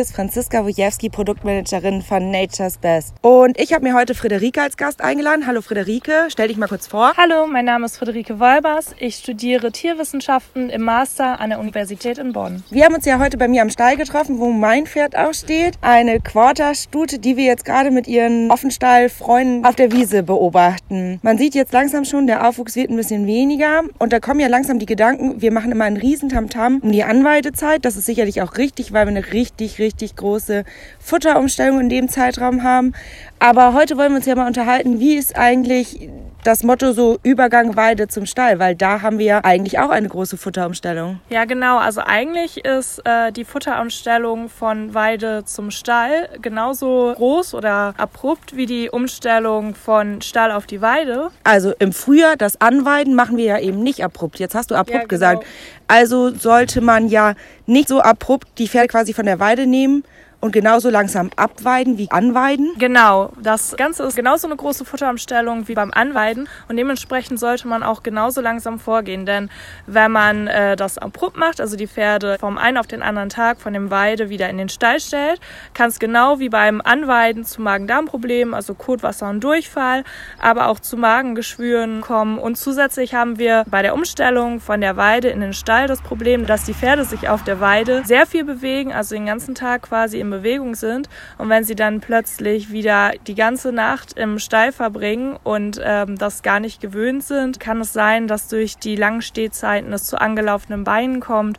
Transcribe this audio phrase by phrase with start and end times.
[0.00, 3.12] Hier ist Franziska Wojewski, Produktmanagerin von Nature's Best.
[3.20, 5.46] Und ich habe mir heute Friederike als Gast eingeladen.
[5.46, 7.12] Hallo Friederike, stell dich mal kurz vor.
[7.18, 8.94] Hallo, mein Name ist Friederike Wolbers.
[8.98, 12.62] Ich studiere Tierwissenschaften im Master an der Universität in Bonn.
[12.70, 15.74] Wir haben uns ja heute bei mir am Stall getroffen, wo mein Pferd auch steht.
[15.82, 21.20] Eine Quarterstute, die wir jetzt gerade mit ihren Offenstallfreunden auf der Wiese beobachten.
[21.20, 23.82] Man sieht jetzt langsam schon, der Aufwuchs wird ein bisschen weniger.
[23.98, 27.04] Und da kommen ja langsam die Gedanken, wir machen immer einen riesen Tamtam um die
[27.04, 27.84] Anweidezeit.
[27.84, 30.64] Das ist sicherlich auch richtig, weil wir eine richtig, richtig große
[30.98, 32.94] Futterumstellung in dem Zeitraum haben.
[33.38, 36.10] Aber heute wollen wir uns ja mal unterhalten, wie ist eigentlich
[36.44, 40.08] das Motto so Übergang Weide zum Stall, weil da haben wir ja eigentlich auch eine
[40.08, 41.20] große Futterumstellung.
[41.28, 41.78] Ja, genau.
[41.78, 48.66] Also eigentlich ist äh, die Futterumstellung von Weide zum Stall genauso groß oder abrupt wie
[48.66, 51.30] die Umstellung von Stall auf die Weide.
[51.44, 54.38] Also im Frühjahr das Anweiden machen wir ja eben nicht abrupt.
[54.38, 55.08] Jetzt hast du abrupt ja, genau.
[55.08, 55.46] gesagt.
[55.90, 57.34] Also sollte man ja
[57.66, 60.04] nicht so abrupt die Pferde quasi von der Weide nehmen,
[60.40, 62.72] und genauso langsam abweiden wie anweiden?
[62.78, 67.82] Genau, das Ganze ist genauso eine große Futterumstellung wie beim Anweiden und dementsprechend sollte man
[67.82, 69.50] auch genauso langsam vorgehen, denn
[69.86, 73.60] wenn man äh, das abrupt macht, also die Pferde vom einen auf den anderen Tag
[73.60, 75.40] von dem Weide wieder in den Stall stellt,
[75.74, 80.04] kann es genau wie beim Anweiden zu Magen-Darm-Problemen, also Kotwasser und Durchfall,
[80.40, 85.28] aber auch zu Magengeschwüren kommen und zusätzlich haben wir bei der Umstellung von der Weide
[85.28, 88.92] in den Stall das Problem, dass die Pferde sich auf der Weide sehr viel bewegen,
[88.92, 91.08] also den ganzen Tag quasi im Bewegung sind.
[91.38, 96.42] Und wenn sie dann plötzlich wieder die ganze Nacht im Stall verbringen und ähm, das
[96.42, 100.84] gar nicht gewöhnt sind, kann es sein, dass durch die langen Stehzeiten es zu angelaufenen
[100.84, 101.58] Beinen kommt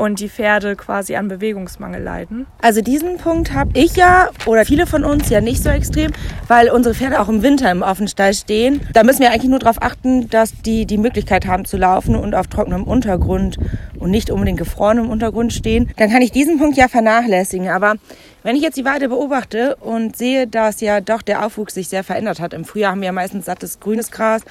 [0.00, 2.46] und die Pferde quasi an Bewegungsmangel leiden.
[2.62, 6.10] Also diesen Punkt habe ich ja oder viele von uns ja nicht so extrem,
[6.48, 8.80] weil unsere Pferde auch im Winter im Offenstall stehen.
[8.94, 12.34] Da müssen wir eigentlich nur darauf achten, dass die die Möglichkeit haben zu laufen und
[12.34, 13.58] auf trockenem Untergrund
[14.00, 15.90] und nicht unbedingt gefrorenem Untergrund stehen.
[15.96, 17.68] Dann kann ich diesen Punkt ja vernachlässigen.
[17.68, 17.94] Aber
[18.42, 22.02] wenn ich jetzt die Weide beobachte und sehe, dass ja doch der Aufwuchs sich sehr
[22.02, 22.54] verändert hat.
[22.54, 24.42] Im Frühjahr haben wir ja meistens sattes grünes Gras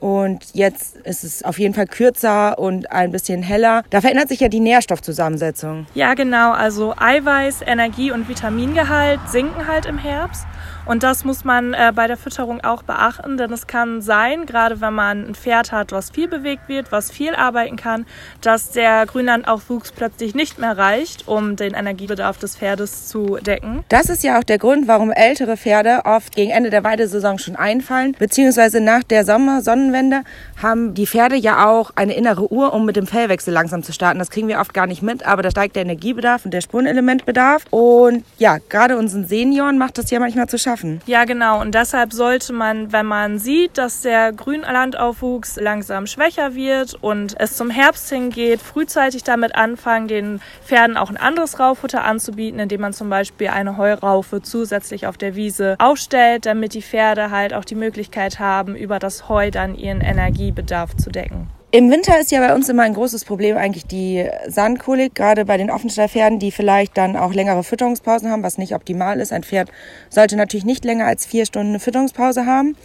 [0.00, 3.82] und jetzt ist es auf jeden Fall kürzer und ein bisschen heller.
[3.90, 5.86] Da verändert sich ja die Nährstoffzusammensetzung.
[5.94, 6.52] Ja, genau.
[6.52, 10.44] Also Eiweiß, Energie und Vitamingehalt sinken halt im Herbst.
[10.86, 14.80] Und das muss man äh, bei der Fütterung auch beachten, denn es kann sein, gerade
[14.80, 18.06] wenn man ein Pferd hat, was viel bewegt wird, was viel arbeiten kann,
[18.40, 23.84] dass der Grünlandaufwuchs plötzlich nicht mehr reicht, um den Energiebedarf des Pferdes zu decken.
[23.88, 27.56] Das ist ja auch der Grund, warum ältere Pferde oft gegen Ende der Weidesaison schon
[27.56, 30.22] einfallen, beziehungsweise nach der Sommer-Sonnenwende
[30.62, 34.20] haben die Pferde ja auch eine innere Uhr, um mit dem Fellwechsel langsam zu starten.
[34.20, 37.64] Das kriegen wir oft gar nicht mit, aber da steigt der Energiebedarf und der Spurenelementbedarf.
[37.70, 41.00] Und ja, gerade unseren Senioren macht das ja manchmal zu schaffen schaffen.
[41.06, 41.60] Ja, genau.
[41.60, 47.56] Und deshalb sollte man, wenn man sieht, dass der Grünlandaufwuchs langsam schwächer wird und es
[47.56, 52.92] zum Herbst hingeht, frühzeitig damit anfangen, den Pferden auch ein anderes Raufutter anzubieten, indem man
[52.92, 57.74] zum Beispiel eine Heuraufe zusätzlich auf der Wiese aufstellt, damit die Pferde halt auch die
[57.74, 61.48] Möglichkeit haben, über das Heu dann ihren Energiebedarf zu decken.
[61.72, 65.56] Im Winter ist ja bei uns immer ein großes Problem eigentlich die Sandkolik, gerade bei
[65.56, 69.32] den Offenstallpferden, die vielleicht dann auch längere Fütterungspausen haben, was nicht optimal ist.
[69.32, 69.70] Ein Pferd
[70.08, 72.76] sollte natürlich nicht länger als vier Stunden eine Fütterungspause haben.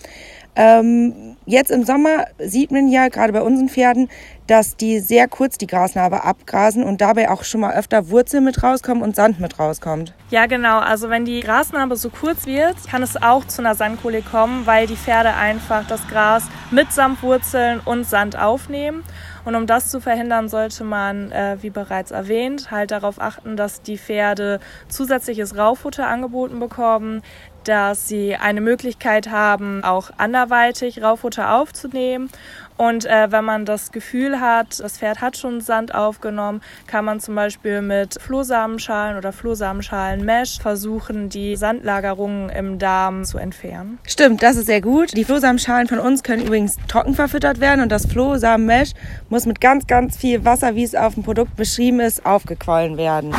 [0.56, 4.10] Ähm, jetzt im Sommer sieht man ja gerade bei unseren Pferden,
[4.48, 8.62] dass die sehr kurz die Grasnarbe abgrasen und dabei auch schon mal öfter Wurzeln mit
[8.62, 10.14] rauskommen und Sand mit rauskommt.
[10.30, 10.80] Ja, genau.
[10.80, 14.88] Also wenn die Grasnarbe so kurz wird, kann es auch zu einer Sandkohle kommen, weil
[14.88, 19.04] die Pferde einfach das Gras mitsamt Wurzeln und Sand aufnehmen.
[19.44, 23.82] Und um das zu verhindern, sollte man, äh, wie bereits erwähnt, halt darauf achten, dass
[23.82, 27.22] die Pferde zusätzliches Raufutter angeboten bekommen,
[27.64, 32.30] dass sie eine Möglichkeit haben, auch anderweitig Raufutter aufzunehmen.
[32.78, 37.20] Und äh, wenn man das Gefühl hat, das Pferd hat schon Sand aufgenommen, kann man
[37.20, 44.00] zum Beispiel mit Flohsamenschalen oder Flohsamenschalen-Mesh versuchen, die Sandlagerungen im Darm zu entfernen.
[44.08, 45.16] Stimmt, das ist sehr gut.
[45.16, 48.94] Die Flohsamenschalen von uns können übrigens trocken verfüttert werden und das Flohsamen-Mesh
[49.30, 53.34] muss mit ganz, ganz viel Wasser, wie es auf dem Produkt beschrieben ist, aufgequollen werden.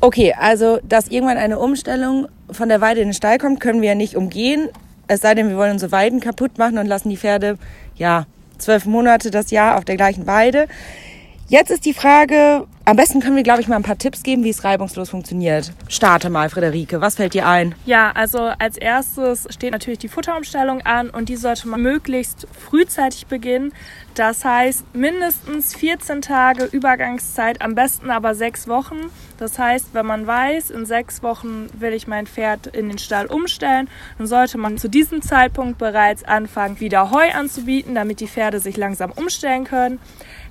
[0.00, 3.88] Okay, also dass irgendwann eine Umstellung von der Weide in den Stall kommt, können wir
[3.88, 4.68] ja nicht umgehen.
[5.08, 7.58] Es sei denn, wir wollen unsere Weiden kaputt machen und lassen die Pferde,
[7.96, 8.26] ja,
[8.58, 10.68] zwölf Monate das Jahr auf der gleichen Weide.
[11.48, 14.44] Jetzt ist die Frage, am besten können wir, glaube ich, mal ein paar Tipps geben,
[14.44, 15.72] wie es reibungslos funktioniert.
[15.88, 17.00] Starte mal, Friederike.
[17.00, 17.74] Was fällt dir ein?
[17.84, 23.26] Ja, also als erstes steht natürlich die Futterumstellung an und die sollte man möglichst frühzeitig
[23.26, 23.72] beginnen.
[24.14, 29.10] Das heißt mindestens 14 Tage Übergangszeit, am besten aber sechs Wochen.
[29.36, 33.26] Das heißt, wenn man weiß, in sechs Wochen will ich mein Pferd in den Stall
[33.26, 38.60] umstellen, dann sollte man zu diesem Zeitpunkt bereits anfangen, wieder Heu anzubieten, damit die Pferde
[38.60, 39.98] sich langsam umstellen können.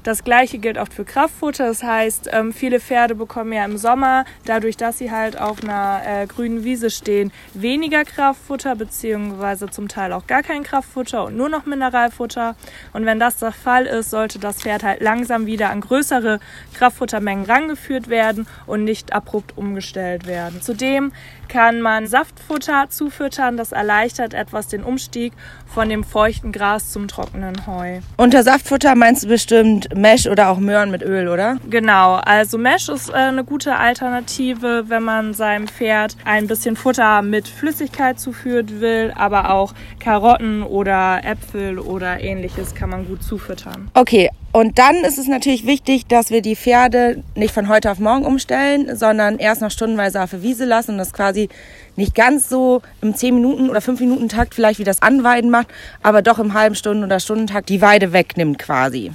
[0.05, 1.65] Das gleiche gilt auch für Kraftfutter.
[1.65, 6.01] Das heißt, ähm, viele Pferde bekommen ja im Sommer, dadurch, dass sie halt auf einer
[6.05, 11.49] äh, grünen Wiese stehen, weniger Kraftfutter, beziehungsweise zum Teil auch gar kein Kraftfutter und nur
[11.49, 12.55] noch Mineralfutter.
[12.93, 16.39] Und wenn das der Fall ist, sollte das Pferd halt langsam wieder an größere
[16.75, 20.61] Kraftfuttermengen rangeführt werden und nicht abrupt umgestellt werden.
[20.61, 21.13] Zudem
[21.47, 23.57] kann man Saftfutter zufüttern.
[23.57, 25.33] Das erleichtert etwas den Umstieg
[25.73, 27.99] von dem feuchten Gras zum trockenen Heu.
[28.17, 31.57] Unter Saftfutter meinst du bestimmt Mesh oder auch Möhren mit Öl, oder?
[31.69, 37.21] Genau, also Mesh ist äh, eine gute Alternative, wenn man seinem Pferd ein bisschen Futter
[37.21, 43.89] mit Flüssigkeit zuführen will, aber auch Karotten oder Äpfel oder ähnliches kann man gut zufüttern.
[43.93, 47.99] Okay, und dann ist es natürlich wichtig, dass wir die Pferde nicht von heute auf
[47.99, 51.49] morgen umstellen, sondern erst noch stundenweise auf der Wiese lassen und das quasi
[51.97, 55.67] nicht ganz so im 10 Minuten oder 5 Minuten Takt vielleicht wie das Anweiden macht,
[56.03, 59.11] aber doch im halben Stunden oder Stundentakt die Weide wegnimmt quasi.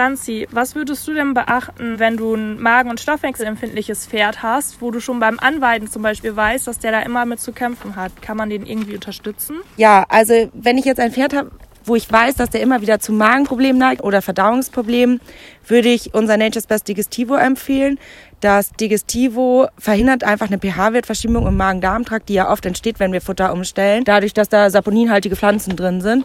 [0.00, 4.90] Franzi, was würdest du denn beachten, wenn du ein Magen- und Stoffwechselempfindliches Pferd hast, wo
[4.90, 8.22] du schon beim Anweiden zum Beispiel weißt, dass der da immer mit zu kämpfen hat?
[8.22, 9.56] Kann man den irgendwie unterstützen?
[9.76, 11.50] Ja, also wenn ich jetzt ein Pferd habe,
[11.84, 15.20] wo ich weiß, dass der immer wieder zu Magenproblemen neigt oder Verdauungsproblemen,
[15.66, 17.98] würde ich unser Nature's Best Digestivo empfehlen.
[18.40, 23.52] Das Digestivo verhindert einfach eine pH-Wertverschiebung im Magen-Darm-Trakt, die ja oft entsteht, wenn wir Futter
[23.52, 26.24] umstellen, dadurch, dass da saponinhaltige Pflanzen drin sind.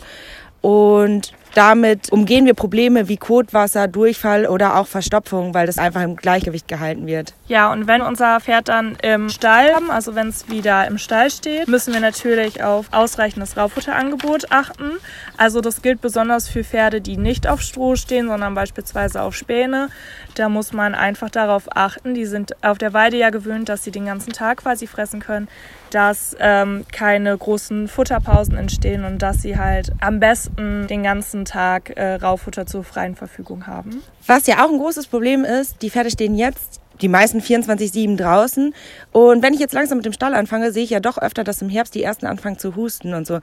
[0.62, 6.18] Und damit umgehen wir Probleme wie Kotwasser, Durchfall oder auch Verstopfung, weil das einfach im
[6.18, 7.34] Gleichgewicht gehalten wird.
[7.48, 11.68] Ja, und wenn unser Pferd dann im Stall, also wenn es wieder im Stall steht,
[11.68, 14.92] müssen wir natürlich auf ausreichendes Raufutterangebot achten.
[15.38, 19.90] Also das gilt besonders für Pferde, die nicht auf Stroh stehen, sondern beispielsweise auf Späne.
[20.36, 22.14] Da muss man einfach darauf achten.
[22.14, 25.48] Die sind auf der Weide ja gewöhnt, dass sie den ganzen Tag quasi fressen können,
[25.92, 31.92] dass ähm, keine großen Futterpausen entstehen und dass sie halt am besten den ganzen Tag
[31.96, 34.02] äh, Raufutter zur freien Verfügung haben.
[34.28, 38.74] Was ja auch ein großes Problem ist, die Pferde stehen jetzt die meisten 24-7 draußen.
[39.12, 41.62] Und wenn ich jetzt langsam mit dem Stall anfange, sehe ich ja doch öfter, dass
[41.62, 43.40] im Herbst die ersten anfangen zu husten und so.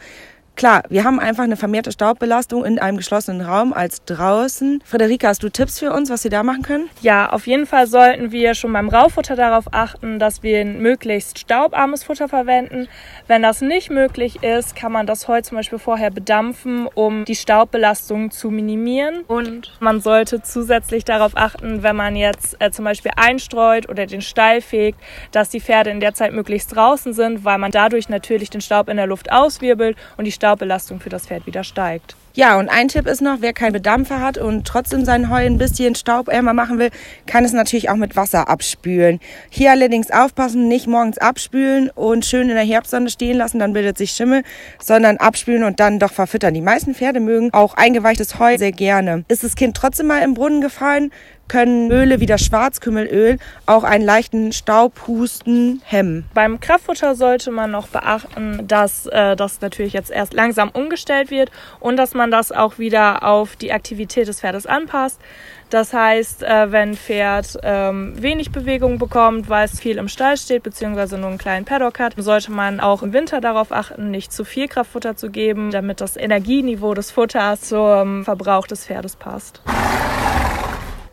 [0.55, 4.83] Klar, wir haben einfach eine vermehrte Staubbelastung in einem geschlossenen Raum als draußen.
[4.85, 6.91] Frederika, hast du Tipps für uns, was wir da machen können?
[7.01, 11.39] Ja, auf jeden Fall sollten wir schon beim Raufutter darauf achten, dass wir ein möglichst
[11.39, 12.87] staubarmes Futter verwenden.
[13.27, 17.35] Wenn das nicht möglich ist, kann man das Heu zum Beispiel vorher bedampfen, um die
[17.35, 19.23] Staubbelastung zu minimieren.
[19.27, 24.23] Und man sollte zusätzlich darauf achten, wenn man jetzt äh, zum Beispiel einstreut oder den
[24.23, 25.01] Stall fegt,
[25.33, 28.89] dass die Pferde in der Zeit möglichst draußen sind, weil man dadurch natürlich den Staub
[28.89, 32.17] in der Luft auswirbelt und die Staubbelastung für das Pferd wieder steigt.
[32.35, 35.57] Ja, und ein Tipp ist noch, wer keinen Bedampfer hat und trotzdem sein Heu ein
[35.57, 36.91] bisschen staubärmer machen will,
[37.27, 39.21] kann es natürlich auch mit Wasser abspülen.
[39.51, 43.99] Hier allerdings aufpassen, nicht morgens abspülen und schön in der Herbstsonne stehen lassen, dann bildet
[43.99, 44.43] sich Schimmel,
[44.81, 46.55] sondern abspülen und dann doch verfüttern.
[46.55, 49.25] Die meisten Pferde mögen auch eingeweichtes Heu sehr gerne.
[49.29, 51.13] Ist das Kind trotzdem mal im Brunnen gefallen,
[51.53, 56.25] können Öle wie das Schwarzkümmelöl auch einen leichten Staubhusten hemmen.
[56.33, 61.51] Beim Kraftfutter sollte man noch beachten, dass äh, das natürlich jetzt erst langsam umgestellt wird
[61.79, 65.21] und dass man das auch wieder auf die Aktivität des Pferdes anpasst.
[65.69, 70.63] Das heißt, äh, wenn Pferd ähm, wenig Bewegung bekommt, weil es viel im Stall steht,
[70.63, 74.47] beziehungsweise nur einen kleinen Paddock hat, sollte man auch im Winter darauf achten, nicht zu
[74.47, 79.61] viel Kraftfutter zu geben, damit das Energieniveau des Futters zum Verbrauch des Pferdes passt.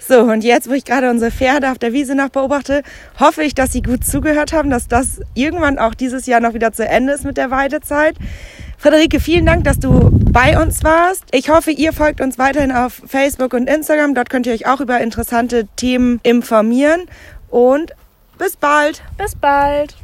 [0.10, 2.82] So, und jetzt, wo ich gerade unsere Pferde auf der Wiese noch beobachte,
[3.20, 6.74] hoffe ich, dass sie gut zugehört haben, dass das irgendwann auch dieses Jahr noch wieder
[6.74, 8.16] zu Ende ist mit der Weidezeit.
[8.80, 11.26] Friederike, vielen Dank, dass du bei uns warst.
[11.32, 14.16] Ich hoffe, ihr folgt uns weiterhin auf Facebook und Instagram.
[14.16, 17.02] Dort könnt ihr euch auch über interessante Themen informieren.
[17.52, 17.92] Und
[18.40, 19.04] bis bald.
[19.16, 19.96] Bis bald.